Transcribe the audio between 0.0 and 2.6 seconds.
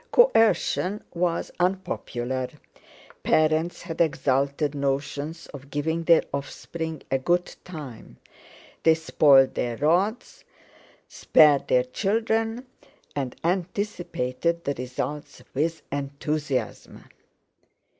Coercion was unpopular,